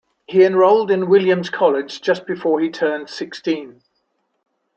[0.25, 3.83] He enrolled in Williams College just before he turned sixteen.